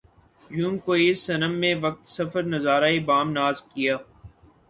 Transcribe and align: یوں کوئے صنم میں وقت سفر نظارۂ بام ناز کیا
یوں 0.51 0.75
کوئے 0.85 1.13
صنم 1.23 1.53
میں 1.61 1.73
وقت 1.81 2.03
سفر 2.15 2.43
نظارۂ 2.53 2.93
بام 3.07 3.27
ناز 3.37 3.57
کیا 3.71 3.95